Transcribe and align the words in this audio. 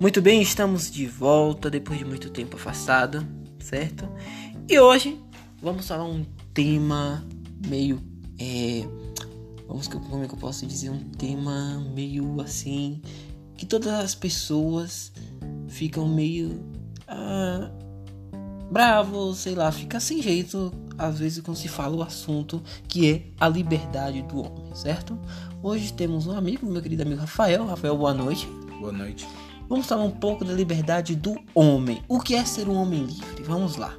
Muito 0.00 0.22
bem, 0.22 0.40
estamos 0.40 0.88
de 0.88 1.08
volta 1.08 1.68
depois 1.68 1.98
de 1.98 2.04
muito 2.04 2.30
tempo 2.30 2.54
afastado, 2.54 3.26
certo? 3.58 4.08
E 4.68 4.78
hoje 4.78 5.20
vamos 5.60 5.88
falar 5.88 6.04
um 6.04 6.24
tema 6.54 7.26
meio. 7.66 8.00
É, 8.38 8.84
vamos 9.66 9.88
como 9.88 10.22
é 10.22 10.28
que 10.28 10.34
eu 10.34 10.38
posso 10.38 10.64
dizer? 10.64 10.90
Um 10.90 11.00
tema 11.00 11.84
meio 11.92 12.40
assim. 12.40 13.02
Que 13.56 13.66
todas 13.66 13.92
as 13.92 14.14
pessoas 14.14 15.12
ficam 15.66 16.06
meio. 16.06 16.64
Ah, 17.08 17.68
bravos, 18.70 19.38
sei 19.38 19.56
lá, 19.56 19.72
fica 19.72 19.98
sem 19.98 20.22
jeito 20.22 20.72
às 20.96 21.18
vezes 21.18 21.42
quando 21.42 21.56
se 21.56 21.66
fala 21.66 21.96
o 21.96 22.02
assunto 22.04 22.62
que 22.86 23.10
é 23.10 23.22
a 23.40 23.48
liberdade 23.48 24.22
do 24.22 24.42
homem, 24.42 24.72
certo? 24.76 25.18
Hoje 25.60 25.92
temos 25.92 26.28
um 26.28 26.36
amigo, 26.36 26.70
meu 26.70 26.80
querido 26.80 27.02
amigo 27.02 27.20
Rafael. 27.20 27.66
Rafael, 27.66 27.98
boa 27.98 28.14
noite. 28.14 28.46
Boa 28.78 28.92
noite. 28.92 29.26
Vamos 29.68 29.86
falar 29.86 30.04
um 30.04 30.10
pouco 30.10 30.46
da 30.46 30.54
liberdade 30.54 31.14
do 31.14 31.36
homem. 31.54 32.02
O 32.08 32.20
que 32.20 32.34
é 32.34 32.42
ser 32.42 32.70
um 32.70 32.74
homem 32.74 33.04
livre? 33.04 33.42
Vamos 33.42 33.76
lá. 33.76 33.94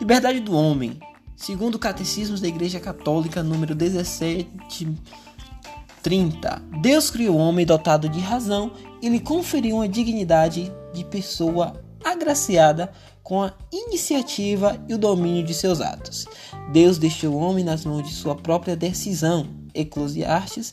Liberdade 0.00 0.40
do 0.40 0.56
homem, 0.56 0.98
segundo 1.36 1.74
o 1.74 1.78
Catecismo 1.78 2.38
da 2.38 2.48
Igreja 2.48 2.80
Católica, 2.80 3.42
número 3.42 3.76
1730. 3.76 6.62
Deus 6.80 7.10
criou 7.10 7.36
o 7.36 7.38
homem 7.38 7.66
dotado 7.66 8.08
de 8.08 8.20
razão 8.20 8.72
e 9.02 9.10
lhe 9.10 9.20
conferiu 9.20 9.76
uma 9.76 9.88
dignidade 9.88 10.72
de 10.94 11.04
pessoa 11.04 11.78
agraciada 12.02 12.90
com 13.22 13.42
a 13.42 13.52
iniciativa 13.70 14.82
e 14.88 14.94
o 14.94 14.98
domínio 14.98 15.44
de 15.44 15.52
seus 15.52 15.82
atos. 15.82 16.24
Deus 16.72 16.96
deixou 16.96 17.34
o 17.34 17.38
homem 17.38 17.62
nas 17.62 17.84
mãos 17.84 18.02
de 18.02 18.14
sua 18.14 18.34
própria 18.34 18.74
decisão. 18.74 19.46
Eclesiastes 19.74 20.72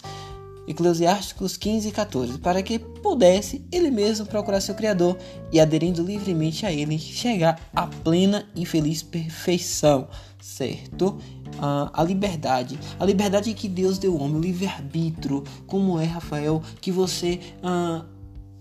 Eclesiásticos 0.67 1.57
15 1.57 1.89
e 1.89 1.91
14, 1.91 2.37
para 2.37 2.63
que 2.63 2.79
pudesse 2.79 3.65
ele 3.71 3.91
mesmo 3.91 4.25
procurar 4.25 4.61
seu 4.61 4.73
Criador 4.73 5.17
e, 5.51 5.59
aderindo 5.59 6.01
livremente 6.01 6.65
a 6.65 6.71
ele, 6.71 6.97
chegar 6.97 7.59
à 7.75 7.85
plena 7.85 8.45
e 8.55 8.65
feliz 8.65 9.03
perfeição, 9.03 10.07
certo? 10.41 11.17
Ah, 11.59 11.91
a 11.93 12.03
liberdade, 12.03 12.79
a 12.99 13.05
liberdade 13.05 13.53
que 13.53 13.67
Deus 13.67 13.97
deu 13.97 14.13
ao 14.13 14.21
homem, 14.21 14.37
o 14.37 14.41
livre-arbítrio, 14.41 15.43
como 15.67 15.99
é, 15.99 16.05
Rafael, 16.05 16.61
que 16.79 16.91
você 16.91 17.39
ah, 17.61 18.05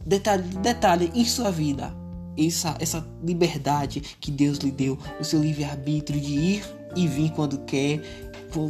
detalhe, 0.05 0.43
detalhe 0.59 1.13
em 1.15 1.25
sua 1.25 1.51
vida, 1.51 1.95
essa, 2.37 2.77
essa 2.81 3.07
liberdade 3.23 4.01
que 4.21 4.31
Deus 4.31 4.59
lhe 4.59 4.73
deu, 4.73 4.99
o 5.21 5.25
seu 5.25 5.41
livre-arbítrio 5.41 6.21
de 6.21 6.35
ir 6.35 6.65
e 6.97 7.07
vir 7.07 7.31
quando 7.31 7.59
quer, 7.59 8.01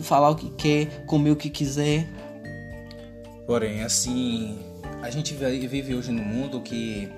falar 0.03 0.31
o 0.31 0.37
que 0.37 0.51
quer, 0.51 1.07
comer 1.07 1.31
o 1.31 1.37
que 1.37 1.51
quiser 1.51 2.07
Porém, 3.47 3.83
assim, 3.83 4.59
a 5.03 5.11
gente 5.11 5.35
vive 5.35 5.95
hoje 5.95 6.13
no 6.13 6.23
mundo 6.23 6.61
que 6.61 7.09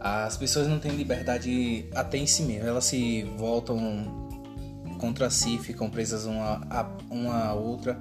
as 0.00 0.36
pessoas 0.36 0.68
não 0.68 0.78
têm 0.78 0.92
liberdade 0.92 1.86
até 1.94 2.18
em 2.18 2.26
si 2.26 2.42
mesmo. 2.42 2.68
Elas 2.68 2.84
se 2.84 3.22
voltam 3.36 4.28
contra 4.98 5.30
si, 5.30 5.58
ficam 5.58 5.90
presas 5.90 6.24
uma 6.24 6.66
a 6.70 6.88
uma 7.10 7.54
outra, 7.54 8.00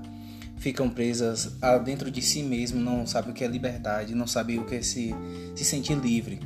ficam 0.57 0.89
presas 0.89 1.57
dentro 1.83 2.09
de 2.09 2.21
si 2.21 2.41
mesmo, 2.41 2.79
não 2.79 3.05
sabem 3.05 3.31
o 3.31 3.33
que 3.33 3.43
é 3.43 3.47
liberdade, 3.47 4.15
não 4.15 4.27
sabem 4.27 4.59
o 4.59 4.65
que 4.65 4.75
é 4.75 4.81
se, 4.81 5.13
se 5.55 5.63
sentir 5.63 5.95
livre, 5.95 6.39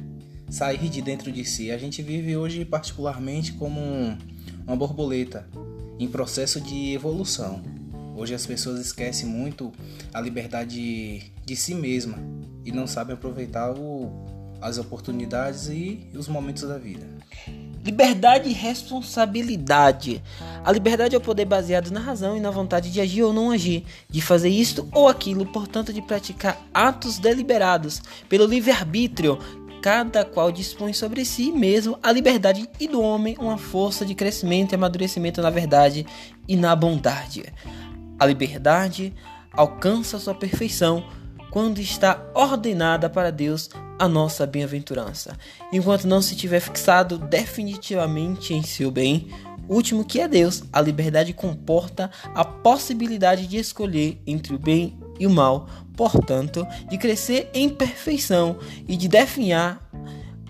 sair 0.50 0.90
de 0.90 1.02
dentro 1.02 1.32
de 1.32 1.46
si. 1.46 1.72
A 1.72 1.78
gente 1.78 2.02
vive 2.02 2.36
hoje 2.36 2.66
particularmente 2.66 3.54
como 3.54 3.80
um, 3.80 4.18
uma 4.66 4.76
borboleta 4.76 5.48
em 6.00 6.08
processo 6.08 6.60
de 6.60 6.94
evolução. 6.94 7.62
Hoje 8.20 8.34
as 8.34 8.46
pessoas 8.46 8.82
esquecem 8.82 9.30
muito 9.30 9.72
a 10.14 10.20
liberdade 10.20 11.32
de 11.46 11.56
si 11.56 11.74
mesma 11.74 12.18
e 12.66 12.72
não 12.72 12.86
sabem 12.86 13.14
aproveitar 13.14 13.72
o, 13.72 14.12
as 14.62 14.78
oportunidades 14.78 15.70
e 15.70 16.06
os 16.14 16.28
momentos 16.28 16.64
da 16.64 16.78
vida. 16.78 17.08
Liberdade 17.82 18.50
e 18.50 18.52
responsabilidade. 18.52 20.22
A 20.66 20.70
liberdade 20.70 21.16
é 21.16 21.18
o 21.18 21.22
poder 21.22 21.46
baseado 21.46 21.92
na 21.92 22.02
razão 22.02 22.36
e 22.36 22.42
na 22.42 22.52
vontade 22.52 22.92
de 22.92 23.00
agir 23.00 23.24
ou 23.24 23.32
não 23.32 23.52
agir, 23.52 23.86
de 24.10 24.22
fazer 24.22 24.50
isto 24.50 24.86
ou 24.92 25.08
aquilo, 25.08 25.46
portanto, 25.46 25.94
de 25.94 26.02
praticar 26.02 26.62
atos 26.74 27.20
deliberados 27.20 28.02
pelo 28.28 28.46
livre-arbítrio. 28.46 29.40
Cada 29.82 30.26
qual 30.26 30.52
dispõe 30.52 30.92
sobre 30.92 31.24
si 31.24 31.54
mesmo 31.54 31.98
a 32.04 32.12
liberdade 32.12 32.70
e 32.82 32.86
do 32.86 33.02
homem 33.02 33.38
uma 33.40 33.58
força 33.58 34.06
de 34.06 34.14
crescimento 34.14 34.74
e 34.74 34.76
amadurecimento 34.76 35.42
na 35.42 35.50
verdade 35.50 36.06
e 36.46 36.58
na 36.58 36.76
bondade. 36.76 37.46
A 38.20 38.26
liberdade 38.26 39.14
alcança 39.54 40.20
sua 40.20 40.36
perfeição 40.36 41.04
quando 41.50 41.80
está 41.80 42.22
ordenada 42.36 43.10
para 43.10 43.32
Deus 43.32 43.70
a 43.98 44.08
nossa 44.08 44.46
bem-aventurança, 44.46 45.36
enquanto 45.74 46.06
não 46.06 46.22
se 46.22 46.36
tiver 46.36 46.60
fixado 46.60 47.18
definitivamente 47.18 48.54
em 48.54 48.62
seu 48.62 48.92
bem, 48.92 49.30
último 49.68 50.06
que 50.06 50.20
é 50.20 50.28
Deus, 50.28 50.64
a 50.72 50.82
liberdade 50.82 51.34
comporta 51.34 52.10
a 52.36 52.46
possibilidade 52.46 53.48
de 53.48 53.58
escolher 53.58 54.22
entre 54.28 54.54
o 54.54 54.60
bem 54.60 54.98
e 55.20 55.28
o 55.28 55.30
mal, 55.30 55.68
portanto, 55.98 56.66
de 56.90 56.98
crescer 56.98 57.50
em 57.54 57.68
perfeição 57.68 58.58
e 58.88 58.96
de 58.96 59.08
definhar 59.08 59.89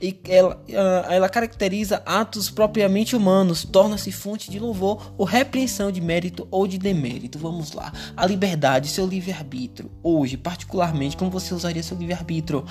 e 0.02 0.18
ela, 0.28 0.64
ah, 0.76 1.14
ela 1.14 1.30
caracteriza 1.30 2.02
atos 2.06 2.50
propriamente 2.50 3.16
humanos, 3.16 3.64
torna-se 3.64 4.12
fonte 4.12 4.50
de 4.50 4.60
louvor 4.60 5.14
ou 5.18 5.26
repreensão 5.26 5.92
de 5.92 6.00
mérito 6.00 6.48
ou 6.50 6.68
de 6.68 6.78
demérito. 6.78 7.38
Vamos 7.38 7.74
lá. 7.74 7.92
A 8.16 8.26
liberdade, 8.26 8.88
seu 8.88 9.06
livre-arbítrio. 9.06 9.92
Hoje, 10.02 10.38
particularmente, 10.38 11.18
como 11.18 11.30
você 11.30 11.54
usaria 11.54 11.84
seu 11.84 11.98
livre-arbítrio? 11.98 12.66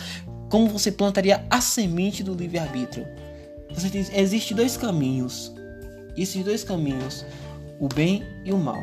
Como 0.48 0.68
você 0.68 0.90
plantaria 0.90 1.44
a 1.50 1.60
semente 1.60 2.22
do 2.22 2.34
livre-arbítrio? 2.34 3.06
Você 3.74 3.88
diz, 3.90 4.10
existe 4.14 4.54
dois 4.54 4.76
caminhos. 4.76 5.52
Esses 6.16 6.42
dois 6.42 6.64
caminhos, 6.64 7.24
o 7.78 7.88
bem 7.88 8.24
e 8.44 8.52
o 8.52 8.58
mal. 8.58 8.82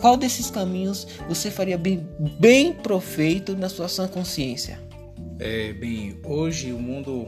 Qual 0.00 0.16
desses 0.16 0.50
caminhos 0.50 1.06
você 1.28 1.50
faria 1.50 1.76
bem, 1.76 2.06
bem 2.38 2.72
profeito 2.72 3.56
na 3.56 3.68
sua 3.68 3.88
sã 3.88 4.06
consciência? 4.06 4.78
É, 5.46 5.74
bem, 5.74 6.18
hoje 6.24 6.72
o 6.72 6.78
mundo 6.78 7.26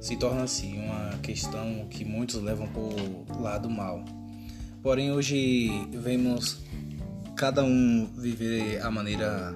se 0.00 0.16
torna 0.16 0.42
assim 0.42 0.80
uma 0.80 1.16
questão 1.18 1.86
que 1.88 2.04
muitos 2.04 2.42
levam 2.42 2.66
para 2.66 2.80
o 3.36 3.40
lado 3.40 3.70
mal. 3.70 4.04
Porém, 4.82 5.12
hoje 5.12 5.70
vemos 5.92 6.58
cada 7.36 7.62
um 7.62 8.04
viver 8.18 8.82
a 8.82 8.90
maneira 8.90 9.54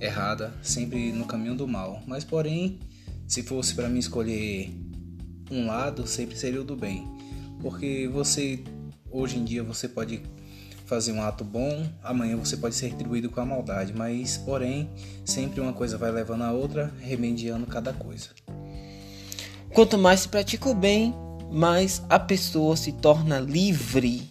errada, 0.00 0.54
sempre 0.62 1.10
no 1.10 1.24
caminho 1.24 1.56
do 1.56 1.66
mal. 1.66 2.04
Mas, 2.06 2.22
porém, 2.22 2.78
se 3.26 3.42
fosse 3.42 3.74
para 3.74 3.88
mim 3.88 3.98
escolher 3.98 4.70
um 5.50 5.66
lado, 5.66 6.06
sempre 6.06 6.36
seria 6.36 6.60
o 6.60 6.64
do 6.64 6.76
bem. 6.76 7.04
Porque 7.60 8.06
você, 8.06 8.62
hoje 9.10 9.38
em 9.38 9.44
dia, 9.44 9.64
você 9.64 9.88
pode 9.88 10.22
fazer 10.86 11.12
um 11.12 11.20
ato 11.20 11.44
bom, 11.44 11.84
amanhã 12.02 12.36
você 12.36 12.56
pode 12.56 12.74
ser 12.74 12.88
retribuído 12.88 13.28
com 13.28 13.40
a 13.40 13.44
maldade, 13.44 13.92
mas 13.92 14.38
porém, 14.38 14.88
sempre 15.24 15.60
uma 15.60 15.72
coisa 15.72 15.98
vai 15.98 16.10
levando 16.10 16.42
a 16.42 16.52
outra, 16.52 16.92
remediando 17.00 17.66
cada 17.66 17.92
coisa. 17.92 18.28
Quanto 19.74 19.98
mais 19.98 20.20
se 20.20 20.28
pratica 20.28 20.68
o 20.68 20.74
bem, 20.74 21.14
mais 21.50 22.02
a 22.08 22.18
pessoa 22.18 22.76
se 22.76 22.92
torna 22.92 23.40
livre. 23.40 24.28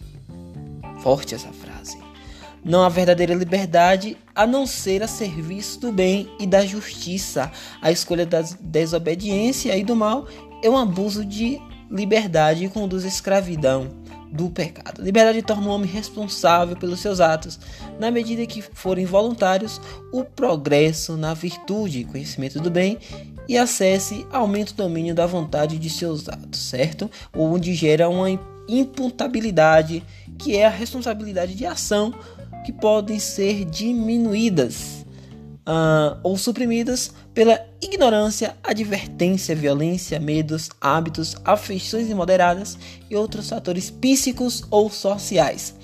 Forte 1.00 1.34
essa 1.34 1.52
frase. 1.52 1.98
Não 2.64 2.82
há 2.82 2.88
verdadeira 2.88 3.34
liberdade 3.34 4.16
a 4.34 4.46
não 4.46 4.66
ser 4.66 5.02
a 5.02 5.06
serviço 5.06 5.78
do 5.78 5.92
bem 5.92 6.28
e 6.40 6.46
da 6.46 6.66
justiça. 6.66 7.52
A 7.80 7.92
escolha 7.92 8.26
da 8.26 8.40
desobediência 8.60 9.76
e 9.76 9.84
do 9.84 9.94
mal 9.94 10.26
é 10.64 10.68
um 10.68 10.76
abuso 10.76 11.24
de 11.24 11.60
liberdade 11.88 12.64
e 12.64 12.68
conduz 12.68 13.04
à 13.04 13.08
escravidão 13.08 14.05
do 14.36 14.50
pecado. 14.50 15.02
liberdade 15.02 15.42
torna 15.42 15.66
o 15.66 15.70
homem 15.70 15.90
responsável 15.90 16.76
pelos 16.76 17.00
seus 17.00 17.20
atos, 17.20 17.58
na 17.98 18.10
medida 18.10 18.46
que 18.46 18.62
forem 18.62 19.06
voluntários, 19.06 19.80
o 20.12 20.24
progresso 20.24 21.16
na 21.16 21.34
virtude, 21.34 22.04
conhecimento 22.04 22.60
do 22.60 22.70
bem 22.70 22.98
e 23.48 23.56
acesse 23.56 24.26
aumenta 24.30 24.72
o 24.72 24.76
domínio 24.76 25.14
da 25.14 25.26
vontade 25.26 25.78
de 25.78 25.88
seus 25.88 26.28
atos, 26.28 26.60
certo? 26.60 27.10
Onde 27.34 27.74
gera 27.74 28.08
uma 28.08 28.28
imputabilidade, 28.68 30.02
que 30.38 30.56
é 30.56 30.66
a 30.66 30.70
responsabilidade 30.70 31.54
de 31.54 31.64
ação 31.64 32.12
que 32.64 32.72
podem 32.72 33.18
ser 33.18 33.64
diminuídas 33.64 34.95
uh, 35.66 36.18
ou 36.22 36.36
suprimidas 36.36 37.12
pela 37.34 37.60
ignorância, 37.82 38.56
advertência, 38.62 39.54
violência, 39.54 40.20
medos, 40.20 40.70
hábitos, 40.80 41.36
afeições 41.44 42.08
imoderadas 42.08 42.78
e 43.10 43.16
outros 43.16 43.48
fatores 43.48 43.90
psíquicos 43.90 44.64
ou 44.70 44.88
sociais. 44.88 45.74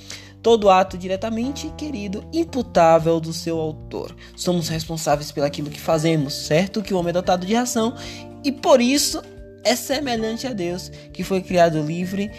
Todo 0.40 0.70
ato 0.70 0.98
diretamente 0.98 1.68
querido, 1.76 2.24
imputável 2.32 3.20
do 3.20 3.32
seu 3.32 3.58
autor. 3.58 4.14
Somos 4.34 4.68
responsáveis 4.68 5.30
pelo 5.30 5.46
aquilo 5.46 5.70
que 5.70 5.80
fazemos, 5.80 6.34
certo? 6.34 6.82
Que 6.82 6.92
o 6.92 6.98
homem 6.98 7.10
é 7.10 7.12
dotado 7.12 7.46
de 7.46 7.54
ação 7.54 7.94
e 8.42 8.50
por 8.50 8.80
isso 8.80 9.22
é 9.62 9.76
semelhante 9.76 10.46
a 10.46 10.52
Deus, 10.52 10.90
que 11.12 11.22
foi 11.22 11.40
criado 11.40 11.80
livre 11.80 12.30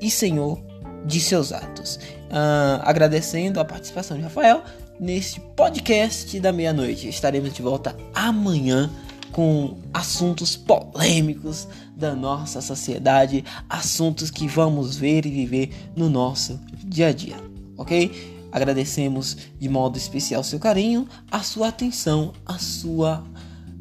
e 0.00 0.10
senhor 0.10 0.60
de 1.06 1.20
seus 1.20 1.52
atos. 1.52 1.96
Uh, 2.32 2.82
agradecendo 2.82 3.60
a 3.60 3.64
participação 3.64 4.16
de 4.16 4.22
Rafael, 4.24 4.64
neste 4.98 5.40
podcast 5.40 6.38
da 6.40 6.52
meia-noite. 6.52 7.08
Estaremos 7.08 7.52
de 7.52 7.62
volta 7.62 7.96
amanhã 8.14 8.90
com 9.32 9.78
assuntos 9.92 10.56
polêmicos 10.56 11.66
da 11.96 12.14
nossa 12.14 12.60
sociedade, 12.60 13.44
assuntos 13.68 14.30
que 14.30 14.46
vamos 14.46 14.96
ver 14.96 15.26
e 15.26 15.30
viver 15.30 15.70
no 15.96 16.08
nosso 16.08 16.60
dia 16.84 17.08
a 17.08 17.12
dia, 17.12 17.36
ok? 17.76 18.10
Agradecemos 18.52 19.36
de 19.58 19.68
modo 19.68 19.96
especial 19.96 20.44
seu 20.44 20.58
carinho, 20.58 21.08
a 21.30 21.42
sua 21.42 21.68
atenção, 21.68 22.34
a 22.44 22.58
sua 22.58 23.24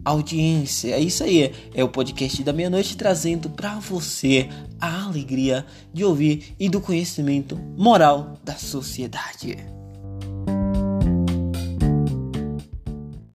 audiência. 0.05 0.95
É 0.95 0.99
isso 0.99 1.23
aí, 1.23 1.53
é 1.73 1.83
o 1.83 1.89
podcast 1.89 2.41
da 2.43 2.53
meia-noite 2.53 2.95
trazendo 2.95 3.49
para 3.49 3.75
você 3.79 4.49
a 4.79 5.03
alegria 5.03 5.65
de 5.93 6.05
ouvir 6.05 6.55
e 6.57 6.69
do 6.69 6.79
conhecimento 6.79 7.57
moral 7.77 8.39
da 8.43 8.55
sociedade. 8.55 9.80